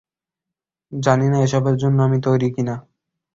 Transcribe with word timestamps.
জানি 0.91 1.27
না 1.29 1.37
এসবের 1.43 1.75
জন্য 1.75 1.97
আমি 2.01 2.17
তৈরি 2.21 2.47
কিনা। 2.55 2.75